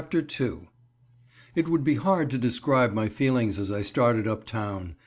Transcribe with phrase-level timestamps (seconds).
[1.53, 4.95] _It would be hard to describe my feelings as I started up town.